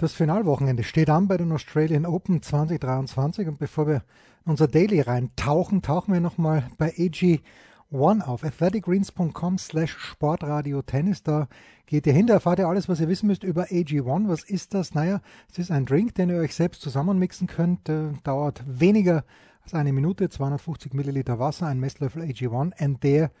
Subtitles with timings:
[0.00, 3.96] Das Finalwochenende steht an bei den Australian Open 2023 und bevor wir
[4.46, 8.42] in unser Daily reintauchen, tauchen wir nochmal bei AG1 auf.
[8.42, 11.22] athleticgreens.com slash sportradio tennis.
[11.22, 11.48] Da
[11.84, 14.26] geht ihr hin, da erfahrt ihr alles, was ihr wissen müsst über AG1.
[14.26, 14.94] Was ist das?
[14.94, 15.20] Naja,
[15.50, 17.90] es ist ein Drink, den ihr euch selbst zusammenmixen könnt.
[17.90, 19.26] Äh, dauert weniger
[19.64, 23.32] als eine Minute, 250 Milliliter Wasser, ein Messlöffel AG1 and there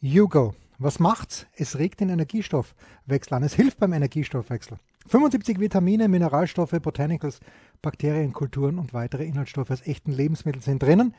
[0.00, 0.54] you go.
[0.78, 1.46] Was macht's?
[1.54, 3.42] Es regt den Energiestoffwechsel an.
[3.42, 4.78] Es hilft beim Energiestoffwechsel.
[5.08, 7.38] 75 Vitamine, Mineralstoffe, Botanicals,
[7.80, 11.14] Bakterien, Kulturen und weitere Inhaltsstoffe aus echten Lebensmitteln sind drinnen.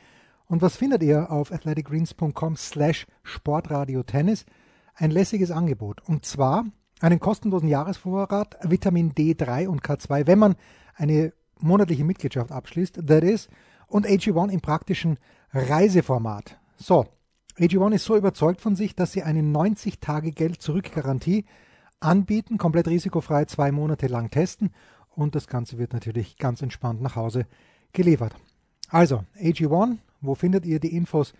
[0.46, 4.44] Und was findet ihr auf athleticgreens.com slash sportradiotennis?
[4.94, 6.02] Ein lässiges Angebot.
[6.06, 6.66] Und zwar
[7.00, 10.56] einen kostenlosen Jahresvorrat Vitamin D3 und K2, wenn man
[10.94, 13.48] eine monatliche Mitgliedschaft abschließt, that is,
[13.86, 15.18] und AG1 im praktischen
[15.52, 16.58] Reiseformat.
[16.76, 17.06] So,
[17.58, 21.46] AG1 ist so überzeugt von sich, dass sie eine 90-Tage-Geld-Zurück-Garantie
[22.00, 24.70] anbieten, komplett risikofrei zwei Monate lang testen
[25.10, 27.46] und das Ganze wird natürlich ganz entspannt nach Hause
[27.92, 28.34] geliefert.
[28.88, 31.34] Also, AG1, wo findet ihr die Infos?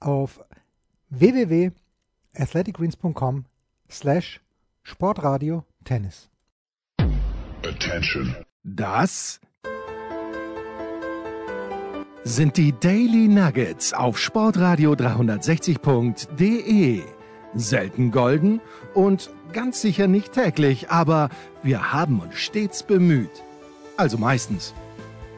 [0.00, 0.40] Auf
[1.10, 3.44] www.athleticgreens.com
[3.90, 4.40] slash
[4.82, 6.30] Sportradio Tennis.
[7.64, 8.34] Attention.
[8.64, 9.40] Das
[12.24, 17.02] sind die Daily Nuggets auf Sportradio 360.de.
[17.54, 18.60] Selten golden
[18.94, 21.28] und ganz sicher nicht täglich, aber
[21.62, 23.42] wir haben uns stets bemüht.
[23.96, 24.74] Also meistens.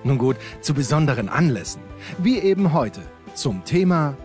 [0.04, 1.80] Nun gut, zu besonderen Anlässen,
[2.18, 3.00] wie eben heute
[3.34, 4.16] zum Thema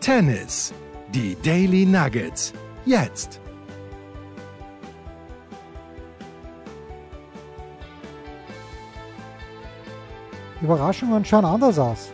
[0.00, 0.72] Tennis.
[1.14, 2.52] Die Daily Nuggets.
[2.84, 3.40] Jetzt.
[10.60, 12.10] Überraschungen schauen anders aus.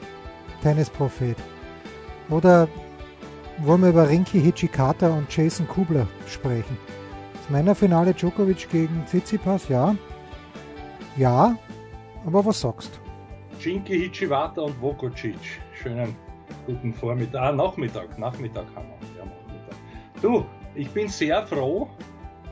[0.63, 1.37] Tennisprophet.
[2.29, 2.69] Oder
[3.65, 6.77] wollen wir über Rinki Hichikata und Jason Kubler sprechen.
[7.35, 9.95] Das Männerfinale Djokovic gegen Tsitsipas, ja.
[11.17, 11.57] Ja,
[12.27, 13.65] aber was sagst du?
[13.65, 15.37] Rinki Hichiwata und Vokocic.
[15.81, 16.17] Schönen
[16.67, 19.19] guten Vormittag, ah, Nachmittag, Nachmittag haben wir.
[19.19, 19.77] Ja, Nachmittag.
[20.21, 20.45] Du,
[20.75, 21.89] ich bin sehr froh.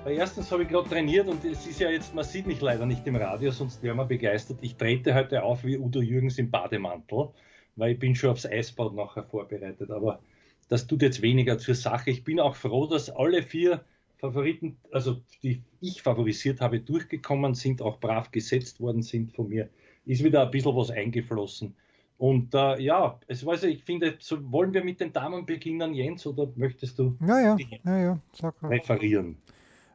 [0.06, 3.06] Erstens habe ich gerade trainiert und es ist ja jetzt, man sieht mich leider nicht
[3.06, 4.58] im Radio, sonst wäre man begeistert.
[4.60, 7.30] Ich trete heute auf wie Udo Jürgens im Bademantel,
[7.76, 9.90] weil ich bin schon aufs Eisbad nachher vorbereitet.
[9.90, 10.20] Aber
[10.70, 12.10] das tut jetzt weniger zur Sache.
[12.10, 13.84] Ich bin auch froh, dass alle vier
[14.18, 19.68] Favoriten, also die ich favorisiert habe, durchgekommen sind, auch brav gesetzt worden sind von mir.
[20.06, 21.74] Ist wieder ein bisschen was eingeflossen.
[22.18, 26.24] Und äh, ja, es weiß ich finde, so, wollen wir mit den Damen beginnen, Jens,
[26.24, 28.20] oder möchtest du ja, ja, ja, ja.
[28.32, 29.38] Sag referieren?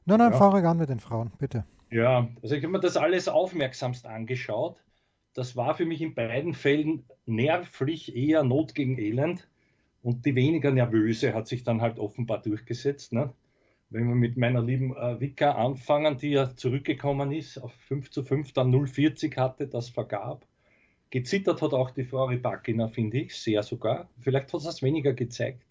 [0.05, 0.37] Nein, nein, ja.
[0.37, 1.63] fahre an mit den Frauen, bitte.
[1.89, 4.83] Ja, also ich habe mir das alles aufmerksamst angeschaut.
[5.33, 9.47] Das war für mich in beiden Fällen nervlich eher Not gegen Elend.
[10.05, 13.11] Und die weniger nervöse hat sich dann halt offenbar durchgesetzt.
[13.11, 13.33] Ne?
[13.89, 18.21] Wenn wir mit meiner lieben äh, Vika anfangen, die ja zurückgekommen ist, auf 5 zu
[18.21, 20.45] 5, dann 0,40 hatte, das vergab.
[21.09, 24.07] Gezittert hat auch die Frau Rybakina, finde ich, sehr sogar.
[24.19, 25.65] Vielleicht hat es weniger gezeigt.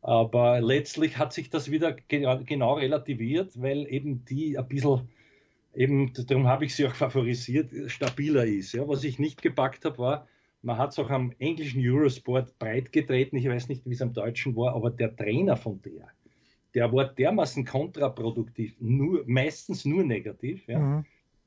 [0.00, 5.10] Aber letztlich hat sich das wieder genau relativiert, weil eben die ein bisschen,
[5.74, 8.72] eben, darum habe ich sie auch favorisiert, stabiler ist.
[8.72, 10.28] Ja, was ich nicht gepackt habe, war,
[10.62, 13.36] man hat es auch am englischen Eurosport breit getreten.
[13.36, 16.08] Ich weiß nicht, wie es am deutschen war, aber der Trainer von der,
[16.74, 20.66] der war dermaßen kontraproduktiv, nur, meistens nur negativ.
[20.68, 20.78] Ja.
[20.78, 21.04] Mhm.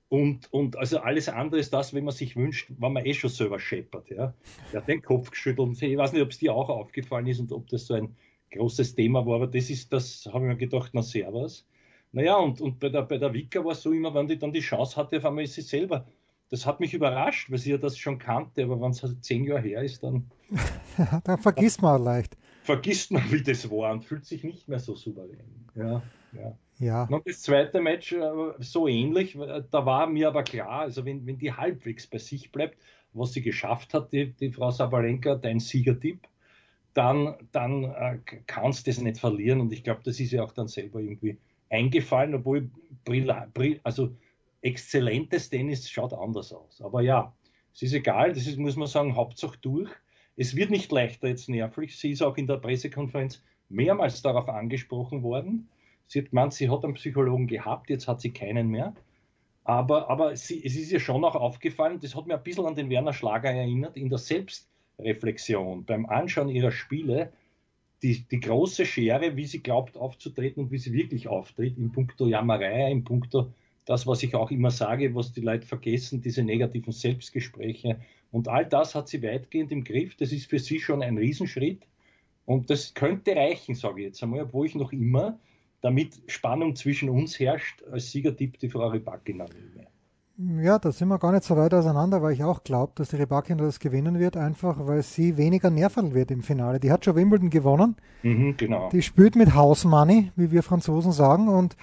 [0.09, 3.31] Und, und also alles andere ist das, wenn man sich wünscht, wenn man eh schon
[3.31, 4.09] selber scheppert.
[4.11, 4.33] Ja.
[4.71, 5.81] Der hat den Kopf geschüttelt.
[5.81, 8.15] Ich weiß nicht, ob es dir auch aufgefallen ist und ob das so ein
[8.51, 11.65] großes Thema war, aber das ist, das habe ich mir gedacht, na servus.
[12.11, 14.53] Naja, und, und bei der, bei der Wicca war es so immer, wenn die dann
[14.53, 16.05] die Chance hatte, auf einmal ist sie selber
[16.49, 19.43] das hat mich überrascht, weil sie ja das schon kannte, aber wenn es halt zehn
[19.43, 20.29] Jahre her ist, dann.
[21.23, 22.37] dann vergisst man leicht.
[22.63, 25.67] Vergisst man, wie das war und fühlt sich nicht mehr so souverän.
[25.75, 26.57] Ja, ja.
[26.79, 27.03] ja.
[27.05, 28.21] Und das zweite Match äh,
[28.59, 29.37] so ähnlich,
[29.71, 32.77] da war mir aber klar, also wenn, wenn die halbwegs bei sich bleibt,
[33.13, 36.27] was sie geschafft hat, die, die Frau Sabalenka, dein Siegertipp,
[36.93, 39.61] dann, dann äh, kannst du das nicht verlieren.
[39.61, 41.37] Und ich glaube, das ist ja auch dann selber irgendwie
[41.69, 42.69] eingefallen, obwohl
[43.83, 44.15] also
[44.63, 46.81] exzellentes Tennis schaut anders aus.
[46.81, 47.33] Aber ja,
[47.73, 49.91] es ist egal, das ist, muss man sagen, Hauptsache durch.
[50.35, 51.97] Es wird nicht leichter jetzt nervlich.
[51.97, 55.69] Sie ist auch in der Pressekonferenz mehrmals darauf angesprochen worden.
[56.07, 58.95] Sie hat gemeint, sie hat einen Psychologen gehabt, jetzt hat sie keinen mehr.
[59.63, 62.75] Aber, aber sie, es ist ihr schon auch aufgefallen, das hat mir ein bisschen an
[62.75, 67.31] den Werner Schlager erinnert, in der Selbstreflexion, beim Anschauen ihrer Spiele,
[68.01, 72.27] die, die große Schere, wie sie glaubt aufzutreten und wie sie wirklich auftritt, in puncto
[72.27, 73.53] Jammerei, in puncto
[73.85, 77.99] das, was ich auch immer sage, was die Leute vergessen, diese negativen Selbstgespräche.
[78.31, 80.15] Und all das hat sie weitgehend im Griff.
[80.15, 81.85] Das ist für sie schon ein Riesenschritt.
[82.45, 85.39] Und das könnte reichen, sage ich jetzt einmal, obwohl ich noch immer,
[85.81, 89.87] damit Spannung zwischen uns herrscht, als Siegertipp die Frau Rybakina nehme.
[90.63, 93.17] Ja, da sind wir gar nicht so weit auseinander, weil ich auch glaube, dass die
[93.17, 96.79] Rybakina das gewinnen wird, einfach weil sie weniger nerven wird im Finale.
[96.79, 97.97] Die hat schon Wimbledon gewonnen.
[98.23, 98.89] Mhm, genau.
[98.89, 101.75] Die spielt mit House Money, wie wir Franzosen sagen, und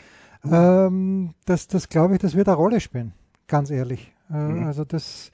[0.44, 3.12] ähm, das, das glaube ich, das wird eine Rolle spielen,
[3.46, 4.12] ganz ehrlich.
[4.30, 4.66] Äh, mhm.
[4.66, 5.30] Also das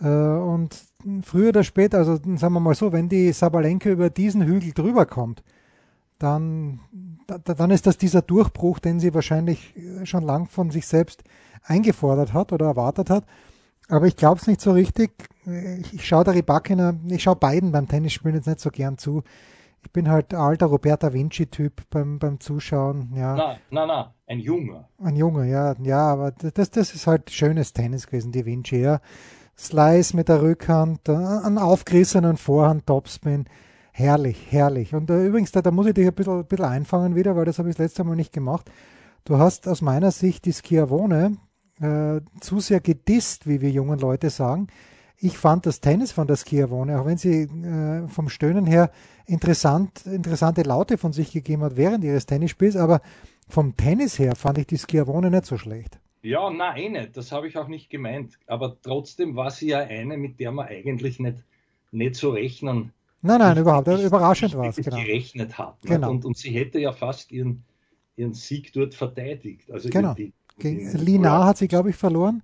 [0.00, 0.76] äh, und
[1.22, 5.06] früher oder später, also sagen wir mal so, wenn die Sabalenka über diesen Hügel drüber
[5.06, 5.42] kommt,
[6.18, 6.80] dann,
[7.26, 9.74] dann ist das dieser Durchbruch, den sie wahrscheinlich
[10.04, 11.24] schon lang von sich selbst
[11.64, 13.24] eingefordert hat oder erwartet hat.
[13.88, 15.10] Aber ich glaube es nicht so richtig.
[15.80, 19.22] Ich, ich schaue der Rybakina, ich schaue beiden beim Tennisspielen jetzt nicht so gern zu.
[19.84, 23.12] Ich bin halt alter Roberta Vinci-Typ beim, beim Zuschauen.
[23.14, 23.34] Ja.
[23.36, 24.88] Na, na, na, ein Junger.
[24.98, 29.00] Ein Junger, ja, ja, aber das, das ist halt schönes Tennis gewesen, die Vinci, ja.
[29.56, 33.44] Slice mit der Rückhand, einen aufgerissenen Vorhand, Topspin.
[33.92, 34.94] Herrlich, herrlich.
[34.94, 37.44] Und äh, übrigens, da, da muss ich dich ein bisschen, ein bisschen einfangen wieder, weil
[37.44, 38.68] das habe ich das letzte Mal nicht gemacht.
[39.24, 41.36] Du hast aus meiner Sicht die Schiavone
[41.80, 44.66] äh, zu sehr gedisst, wie wir jungen Leute sagen.
[45.24, 48.90] Ich fand das Tennis von der Schiavone, auch wenn sie äh, vom Stöhnen her
[49.24, 53.00] interessant, interessante Laute von sich gegeben hat während ihres Tennisspiels, aber
[53.48, 55.98] vom Tennis her fand ich die Schiavone nicht so schlecht.
[56.20, 57.16] Ja, nein, eh nicht.
[57.16, 58.38] Das habe ich auch nicht gemeint.
[58.46, 61.38] Aber trotzdem war sie ja eine, mit der man eigentlich nicht,
[61.90, 62.92] nicht so rechnen.
[63.22, 63.86] Nein, nein, nicht, überhaupt.
[63.86, 64.76] Nicht, überraschend war es.
[64.76, 64.94] Genau.
[64.94, 65.78] gerechnet hat.
[65.84, 66.10] Genau.
[66.10, 67.64] Und, und sie hätte ja fast ihren,
[68.16, 69.70] ihren Sieg dort verteidigt.
[69.70, 70.12] Also genau.
[70.12, 72.42] Die, gegen Lina hat sie, glaube ich, verloren.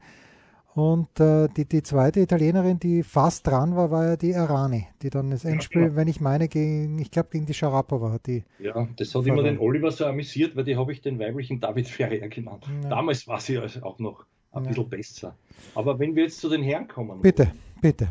[0.75, 5.11] Und äh, die, die zweite Italienerin, die fast dran war, war ja die Arani, die
[5.11, 5.97] dann das Endspiel, ja, genau.
[5.97, 8.45] wenn ich meine, gegen, ich glaube, gegen die Sharapova hat die.
[8.61, 11.89] Ja, das hat immer den Oliver so amüsiert, weil die habe ich den weiblichen David
[11.89, 12.65] Ferrer genannt.
[12.83, 12.89] Ja.
[12.89, 15.37] Damals war sie also auch noch ein bisschen besser.
[15.75, 17.21] Aber wenn wir jetzt zu den Herren kommen.
[17.21, 18.09] Bitte, wollen, bitte.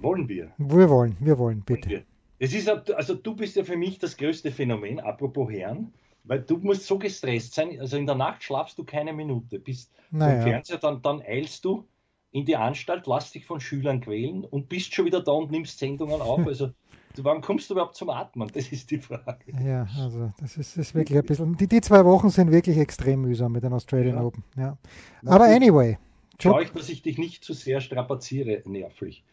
[0.00, 0.50] Wollen wir?
[0.58, 1.88] Wir wollen, wir wollen, bitte.
[1.88, 2.02] Wir.
[2.40, 5.92] Es ist, also du bist ja für mich das größte Phänomen, apropos Herren.
[6.24, 9.90] Weil du musst so gestresst sein, also in der Nacht schlafst du keine Minute, bist
[10.10, 10.36] naja.
[10.36, 11.86] im Fernseher, dann, dann eilst du
[12.32, 15.78] in die Anstalt, lass dich von Schülern quälen und bist schon wieder da und nimmst
[15.78, 16.46] Sendungen auf.
[16.46, 16.70] Also
[17.16, 18.50] wann kommst du überhaupt zum Atmen?
[18.52, 19.52] Das ist die Frage.
[19.64, 21.56] Ja, also das ist, ist wirklich ein bisschen.
[21.56, 24.22] Die, die zwei Wochen sind wirklich extrem mühsam mit den Australian ja.
[24.22, 24.44] Open.
[24.56, 24.78] Ja.
[25.26, 25.98] Aber anyway.
[26.40, 29.24] Schau ich, dass ich dich nicht zu sehr strapaziere nervlich.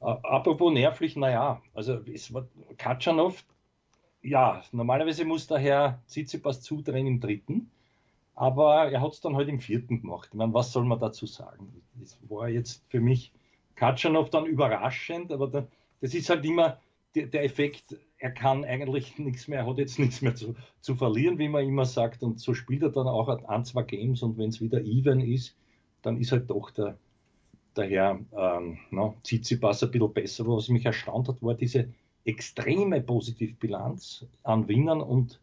[0.00, 2.48] Apropos nervlich, naja, also es war
[2.78, 3.44] Katschanov,
[4.22, 7.70] ja, normalerweise muss der Herr Tsitsipas zudrehen im dritten,
[8.40, 10.30] aber er hat es dann halt im vierten gemacht.
[10.32, 11.82] Ich meine, was soll man dazu sagen?
[11.96, 13.32] Das war jetzt für mich
[13.74, 15.66] Katschanov dann überraschend, aber da,
[16.00, 16.80] das ist halt immer
[17.14, 20.94] der, der, Effekt, er kann eigentlich nichts mehr, er hat jetzt nichts mehr zu, zu
[20.94, 24.38] verlieren, wie man immer sagt, und so spielt er dann auch ein, zwei Games und
[24.38, 25.54] wenn es wieder even ist,
[26.00, 26.96] dann ist halt doch der,
[27.76, 30.48] der Herr ähm, no, Tsitsipas ein bisschen besser.
[30.48, 31.92] Was mich erstaunt hat, war diese
[32.24, 35.40] extreme Positivbilanz an Winnern und,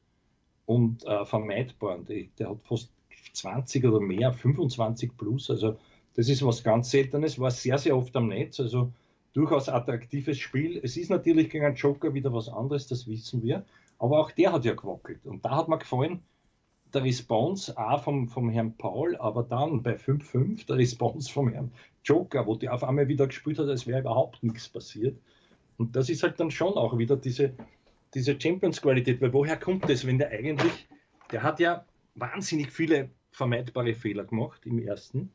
[0.67, 2.05] und äh, vermeidbaren.
[2.05, 2.91] Die, der hat fast
[3.33, 5.49] 20 oder mehr, 25 plus.
[5.49, 5.77] Also
[6.15, 8.59] das ist was ganz Seltenes, war sehr, sehr oft am Netz.
[8.59, 8.91] Also
[9.33, 10.79] durchaus attraktives Spiel.
[10.83, 13.65] Es ist natürlich gegen einen Joker wieder was anderes, das wissen wir.
[13.97, 15.25] Aber auch der hat ja gewackelt.
[15.25, 16.19] Und da hat mir gefallen,
[16.93, 21.71] der Response auch vom, vom Herrn Paul, aber dann bei 5-5 der Response vom Herrn
[22.03, 25.17] Joker, wo der auf einmal wieder gespielt hat, als wäre überhaupt nichts passiert.
[25.77, 27.53] Und das ist halt dann schon auch wieder diese,
[28.17, 30.87] diese Champions-Qualität, weil woher kommt das, wenn der eigentlich,
[31.31, 31.85] der hat ja
[32.15, 35.29] wahnsinnig viele vermeidbare Fehler gemacht im ersten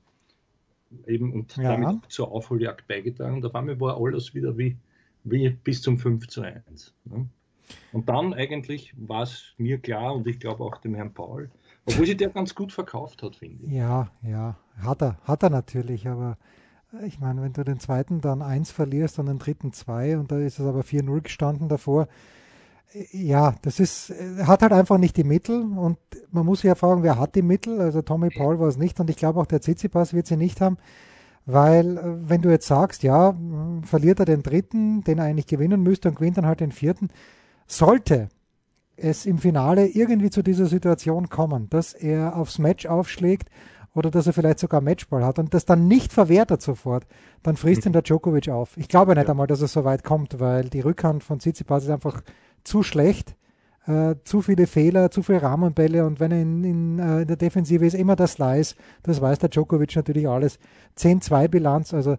[1.06, 1.77] eben und ja.
[1.77, 3.36] damit zur Aufholjagd beigetragen.
[3.36, 4.77] Und auf einmal war alles wieder wie,
[5.24, 6.93] wie bis zum 5 zu 1.
[7.05, 7.27] Ne?
[7.93, 11.51] Und dann eigentlich war es mir klar und ich glaube auch dem Herrn Paul,
[11.86, 13.72] obwohl sich der ganz gut verkauft hat, finde ich.
[13.72, 16.36] Ja, ja, hat er, hat er natürlich, aber
[17.06, 20.39] ich meine, wenn du den zweiten dann 1 verlierst und den dritten 2 und da
[20.39, 22.08] ist es aber 4-0 gestanden davor,
[23.13, 24.13] ja, das ist,
[24.44, 25.99] hat halt einfach nicht die Mittel und
[26.31, 27.81] man muss sich ja fragen, wer hat die Mittel?
[27.81, 30.61] Also Tommy Paul war es nicht und ich glaube auch der Tsitsipas wird sie nicht
[30.61, 30.77] haben,
[31.46, 33.34] weil äh, wenn du jetzt sagst, ja,
[33.82, 37.08] verliert er den dritten, den er eigentlich gewinnen müsste und gewinnt dann halt den vierten,
[37.67, 38.29] sollte
[38.96, 43.49] es im Finale irgendwie zu dieser Situation kommen, dass er aufs Match aufschlägt
[43.94, 47.06] oder dass er vielleicht sogar Matchball hat und das dann nicht verwehrt hat sofort,
[47.43, 47.91] dann frisst mhm.
[47.91, 48.77] ihn der Djokovic auf.
[48.77, 49.31] Ich glaube nicht ja.
[49.31, 52.22] einmal, dass es so weit kommt, weil die Rückhand von Tsitsipas ist einfach
[52.64, 53.36] zu schlecht,
[53.86, 57.36] äh, zu viele Fehler, zu viele Rahmenbälle und wenn er in, in, äh, in, der
[57.36, 60.58] Defensive ist, immer das Slice, das weiß der Djokovic natürlich alles.
[60.96, 62.16] 10-2 Bilanz, also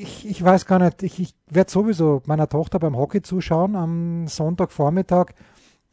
[0.00, 4.26] ich, ich weiß gar nicht, ich, ich werde sowieso meiner Tochter beim Hockey zuschauen am
[4.28, 5.32] Sonntagvormittag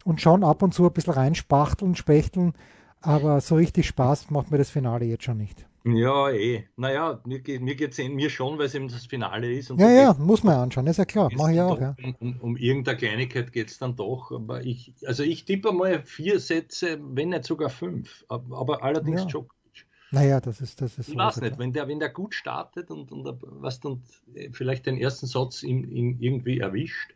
[0.04, 2.54] und schon ab und zu ein bisschen reinspachteln, spechteln,
[3.02, 5.69] aber so richtig Spaß macht mir das Finale jetzt schon nicht.
[5.86, 6.66] Ja, eh.
[6.76, 9.70] Naja, mir, mir geht es mir schon, weil es eben das Finale ist.
[9.70, 11.30] ja, ja, muss man anschauen, ist ja klar.
[11.36, 11.96] Mach ich auch, ja.
[12.04, 14.32] Um, um, um irgendeine Kleinigkeit geht es dann doch.
[14.32, 18.26] Aber ich, also ich tippe mal vier Sätze, wenn nicht sogar fünf.
[18.28, 19.28] Aber allerdings ja.
[19.28, 19.88] Djokovic.
[20.12, 21.10] Naja, das ist das ist.
[21.10, 24.86] Ich weiß nicht, wenn der, wenn der gut startet und, und, was, und äh, vielleicht
[24.86, 27.14] den ersten Satz ihm, ihm irgendwie erwischt,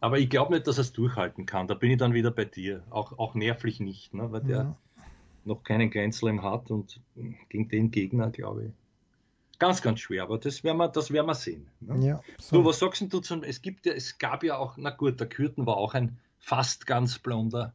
[0.00, 1.68] aber ich glaube nicht, dass er es durchhalten kann.
[1.68, 2.82] Da bin ich dann wieder bei dir.
[2.90, 4.32] Auch, auch nervlich nicht, ne?
[4.32, 4.76] weil der ja.
[5.44, 7.00] Noch keinen Grand Slam hat und
[7.48, 8.70] gegen den Gegner, glaube ich.
[9.58, 11.66] Ganz, ganz schwer, aber das werden wir, das werden wir sehen.
[11.80, 12.06] Ne?
[12.06, 12.56] Ja, so.
[12.56, 15.28] Du, was sagst du zum, es gibt ja, es gab ja auch, na gut, der
[15.28, 17.74] Kürten war auch ein fast ganz blonder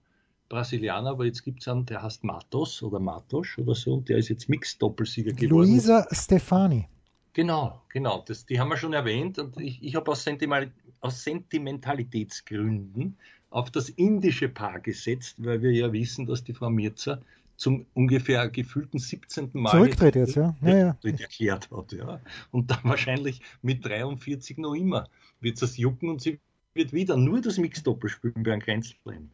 [0.50, 4.17] Brasilianer, aber jetzt gibt es einen, der heißt Matos oder Matos oder so, und der
[4.17, 5.69] ist jetzt Mixed-Doppelsieger geworden.
[5.69, 6.88] Luisa Stefani.
[7.34, 11.24] Genau, genau, das, die haben wir schon erwähnt und ich, ich habe aus, Sentimental, aus
[11.24, 13.17] Sentimentalitätsgründen
[13.50, 17.22] auf das indische Paar gesetzt, weil wir ja wissen, dass die Frau Mirza
[17.58, 19.50] zum ungefähr gefühlten 17.
[19.54, 20.56] Mal zurücktritt jetzt, ja.
[20.62, 20.98] Ja, ja.
[21.04, 21.92] erklärt hat.
[21.94, 22.20] Ja.
[22.52, 25.08] Und dann wahrscheinlich mit 43 noch immer
[25.40, 26.40] wird es jucken und sie
[26.74, 29.30] wird wieder nur das Mixdoppel spielen bei einem Grand Slam.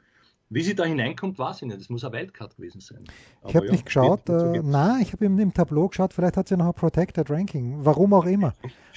[0.54, 1.80] Wie sie da hineinkommt, weiß ich nicht.
[1.80, 3.06] Das muss ein Wildcard gewesen sein.
[3.48, 4.28] ich habe ja, nicht geschaut.
[4.28, 6.14] Äh, nein, ich habe im, im Tableau geschaut.
[6.14, 7.78] Vielleicht hat sie noch ein Protected Ranking.
[7.86, 8.54] Warum auch immer.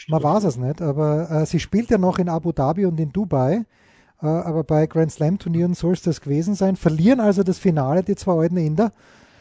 [0.09, 0.83] Man weiß es nicht.
[0.83, 3.64] Aber äh, sie spielt ja noch in Abu Dhabi und in Dubai.
[4.23, 6.76] Äh, aber bei Grand Slam Turnieren soll es das gewesen sein.
[6.76, 8.92] Verlieren also das Finale die zwei alten Inder.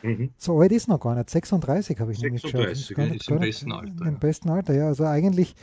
[0.02, 0.32] Mhm.
[0.38, 1.30] So alt ist noch gar nicht.
[1.30, 2.76] 36 habe ich 36, nämlich geschaut.
[2.76, 4.06] 36, ist, ist im besten Alter.
[4.06, 4.88] Im besten Alter, ja.
[4.88, 5.56] Also eigentlich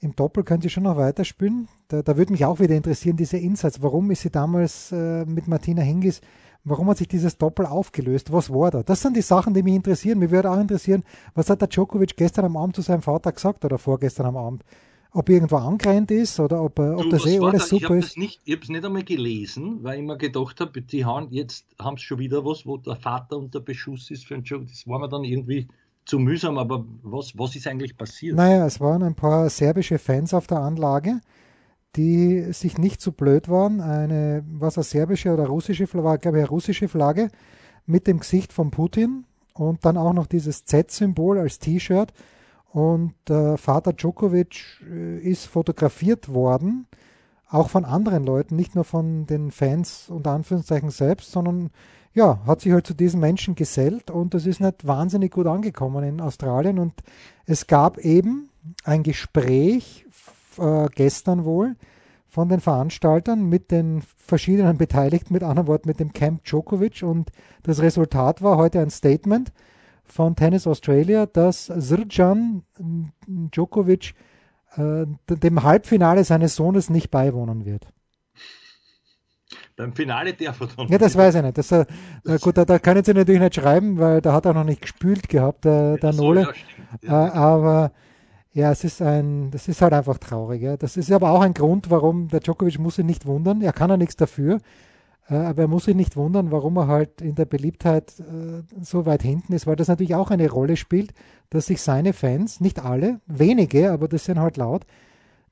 [0.00, 1.68] im Doppel könnte sie schon noch weiterspielen.
[1.88, 3.82] Da, da würde mich auch wieder interessieren, diese Insights.
[3.82, 6.20] Warum ist sie damals äh, mit Martina Hingis,
[6.64, 8.32] warum hat sich dieses Doppel aufgelöst?
[8.32, 8.82] Was war da?
[8.82, 10.18] Das sind die Sachen, die mich interessieren.
[10.18, 11.02] Mich würde auch interessieren,
[11.34, 14.64] was hat der Djokovic gestern am Abend zu seinem Vater gesagt oder vorgestern am Abend?
[15.12, 17.68] Ob irgendwo angerannt ist oder ob, ob du, das eh alles da?
[17.68, 18.18] super ich ist?
[18.18, 21.64] Nicht, ich habe es nicht einmal gelesen, weil ich mir gedacht habe, die haben jetzt
[21.80, 24.66] haben schon wieder was, wo der Vater unter Beschuss ist für einen Job.
[24.68, 25.68] Das war mir dann irgendwie
[26.04, 28.36] zu mühsam, aber was, was ist eigentlich passiert?
[28.36, 31.20] Naja, es waren ein paar serbische Fans auf der Anlage,
[31.96, 33.80] die sich nicht so blöd waren.
[33.80, 37.28] Eine, was eine serbische oder russische Flagge, glaube ich, eine russische Flagge
[37.86, 42.12] mit dem Gesicht von Putin und dann auch noch dieses Z-Symbol als T-Shirt.
[42.76, 46.86] Und äh, Vater Djokovic äh, ist fotografiert worden,
[47.48, 51.70] auch von anderen Leuten, nicht nur von den Fans unter Anführungszeichen selbst, sondern
[52.12, 56.04] ja, hat sich halt zu diesen Menschen gesellt und das ist nicht wahnsinnig gut angekommen
[56.04, 56.78] in Australien.
[56.78, 56.92] Und
[57.46, 58.50] es gab eben
[58.84, 60.04] ein Gespräch
[60.58, 61.76] äh, gestern wohl
[62.28, 67.02] von den Veranstaltern mit den verschiedenen Beteiligten, mit anderen Worten mit dem Camp Djokovic.
[67.04, 67.30] Und
[67.62, 69.50] das Resultat war heute ein Statement
[70.06, 72.62] von Tennis Australia, dass Srjan
[73.26, 74.14] Djokovic
[74.76, 77.88] äh, dem Halbfinale seines Sohnes nicht beiwohnen wird.
[79.76, 80.88] Beim Finale darf er dann.
[80.88, 81.58] Ja, das weiß ich nicht.
[81.58, 81.84] Das, äh,
[82.40, 84.80] gut, da, da kann ich sie natürlich nicht schreiben, weil da hat er noch nicht
[84.80, 86.48] gespült gehabt, der, der Nole.
[87.02, 87.92] Ja, äh, aber
[88.52, 90.62] ja, es ist ein, das ist halt einfach traurig.
[90.62, 90.78] Ja.
[90.78, 93.60] Das ist aber auch ein Grund, warum der Djokovic muss sich nicht wundern.
[93.60, 94.60] Er kann ja nichts dafür.
[95.28, 99.06] Äh, aber er muss sich nicht wundern, warum er halt in der Beliebtheit äh, so
[99.06, 101.12] weit hinten ist, weil das natürlich auch eine Rolle spielt,
[101.50, 104.86] dass sich seine Fans, nicht alle, wenige, aber das sind halt laut,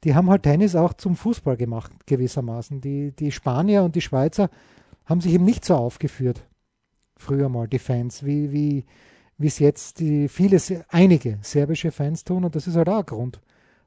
[0.05, 2.81] die haben halt Tennis auch zum Fußball gemacht, gewissermaßen.
[2.81, 4.51] Die, die Spanier und die Schweizer
[5.07, 6.47] haben sich eben nicht so aufgeführt,
[7.17, 8.85] früher mal, die Fans, wie, wie,
[9.39, 12.45] wie es jetzt die viele, einige serbische Fans tun.
[12.45, 13.41] Und das ist halt auch ein Grund,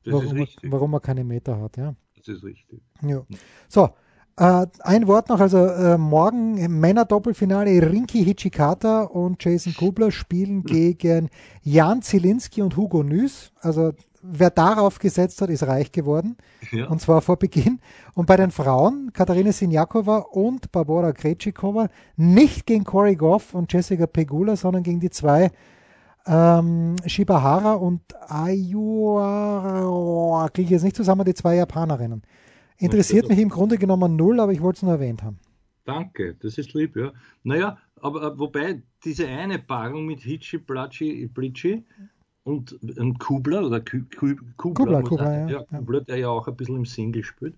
[0.06, 1.78] warum, man, warum man keine Meter hat.
[1.78, 1.96] Ja.
[2.18, 2.82] Das ist richtig.
[3.04, 3.24] Ja.
[3.70, 3.90] So,
[4.38, 11.30] äh, ein Wort noch, also äh, morgen Männer-Doppelfinale Rinki Hichikata und Jason Kubler spielen gegen
[11.64, 13.52] Jan Zielinski und Hugo Nüs.
[13.62, 16.38] Also wer darauf gesetzt hat, ist reich geworden.
[16.72, 16.88] Ja.
[16.88, 17.80] Und zwar vor Beginn.
[18.14, 24.06] Und bei den Frauen, Katharina Sinjakova und Barbara Krejcikova, nicht gegen Corey Goff und Jessica
[24.06, 25.50] Pegula, sondern gegen die zwei
[26.28, 29.70] ähm, Shibahara und Ayua,
[30.54, 32.22] kriege ich jetzt nicht zusammen, die zwei Japanerinnen.
[32.80, 35.40] Interessiert mich im Grunde genommen null, aber ich wollte es nur erwähnt haben.
[35.86, 37.14] Danke, das ist lieb, ja.
[37.44, 41.84] Naja, aber äh, wobei diese eine Paarung mit Hichi, Placi, Plici,
[42.48, 46.78] und ein Kubler oder Kubler, Kubler, Kubler, ja, ja, Kubler, der ja auch ein bisschen
[46.78, 47.54] im Single spielt.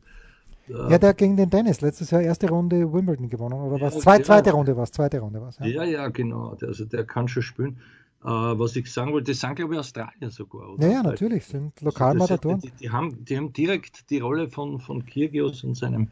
[0.67, 3.99] Ja, der gegen den Dennis letztes Jahr erste Runde Wimbledon gewonnen oder was?
[3.99, 5.65] Zwei, zweite Runde war es, zweite Runde war Ja.
[5.65, 6.57] ja, ja, genau.
[6.61, 7.77] Also der kann schon spielen.
[8.21, 10.73] Uh, was ich sagen wollte, das sind glaube ich Australier sogar.
[10.73, 10.85] Oder?
[10.85, 12.59] Ja, ja, natürlich, sind also Lokalmatatoren.
[12.59, 16.09] Die, die, haben, die haben direkt die Rolle von, von Kyrgios und seinem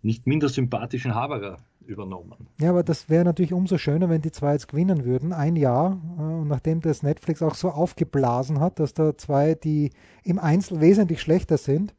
[0.00, 2.48] nicht minder sympathischen Haberer übernommen.
[2.58, 5.34] Ja, aber das wäre natürlich umso schöner, wenn die zwei jetzt gewinnen würden.
[5.34, 6.00] Ein Jahr.
[6.18, 9.90] Äh, und nachdem das Netflix auch so aufgeblasen hat, dass da zwei, die
[10.24, 11.94] im Einzel wesentlich schlechter sind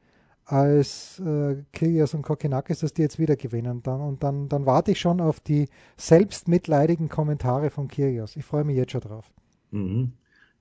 [0.46, 3.82] als äh, Kyrgios und Kokinakis, dass die jetzt wieder gewinnen.
[3.84, 8.36] Dann, und dann, dann warte ich schon auf die selbstmitleidigen Kommentare von Kyrgios.
[8.36, 9.32] Ich freue mich jetzt schon drauf.
[9.74, 10.14] Mhm.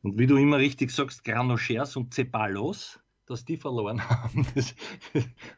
[0.02, 4.46] Und wie du immer richtig sagst, Granochers und Ceballos, dass die verloren haben.
[4.54, 4.74] Das,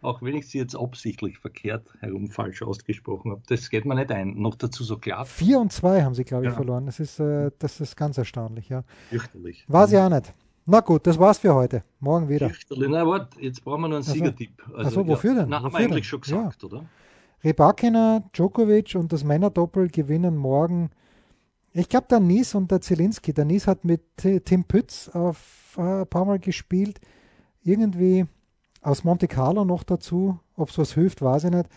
[0.03, 3.43] auch wenn ich sie jetzt absichtlich verkehrt herum falsch ausgesprochen habe.
[3.47, 4.35] Das geht mir nicht ein.
[4.41, 5.25] Noch dazu so klar.
[5.25, 6.57] 4 und 2 haben sie, glaube ich, ja.
[6.57, 6.87] verloren.
[6.87, 8.85] Das ist, äh, das ist ganz erstaunlich, ja.
[9.09, 9.65] Fürchterlich.
[9.69, 10.33] War sie auch nicht.
[10.67, 11.85] Na gut, das war's für heute.
[12.01, 12.49] Morgen wieder.
[12.49, 12.89] Fürchterlich.
[12.91, 14.63] Na, warte, jetzt brauchen wir noch einen Siegertipp.
[14.75, 15.49] Also, Achso, wofür denn?
[15.49, 16.69] Na, wofür haben wir eigentlich schon gesagt, ja.
[16.69, 16.85] oder?
[17.43, 20.91] Rebakina, Djokovic und das Männerdoppel gewinnen morgen.
[21.77, 23.33] Ich glaube, der Nies und der Zielinski.
[23.33, 27.01] Der Nies hat mit Tim Pütz auf, äh, ein paar Mal gespielt.
[27.65, 28.27] Irgendwie
[28.81, 30.39] aus Monte Carlo noch dazu.
[30.57, 31.69] Ob es was hilft, weiß ich nicht.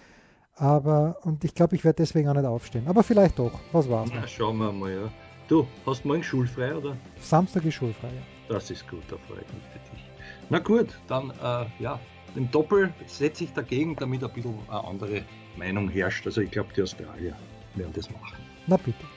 [0.54, 2.88] Aber, und ich glaube, ich werde deswegen auch nicht aufstehen.
[2.88, 3.60] Aber vielleicht doch.
[3.72, 4.12] Was war's?
[4.14, 5.12] Na, schauen wir mal, ja.
[5.48, 6.96] Du, hast morgen schulfrei, oder?
[7.20, 8.54] Samstag ist schulfrei, ja.
[8.54, 10.06] Das ist gut, da freue ich mich für dich.
[10.50, 12.00] Na gut, dann, äh, ja,
[12.36, 15.24] im Doppel setze ich dagegen, damit ein bisschen eine andere
[15.58, 16.28] Meinung herrscht.
[16.28, 17.36] Also ich glaube, die Australier
[17.74, 18.38] werden das machen.
[18.68, 19.17] Na bitte.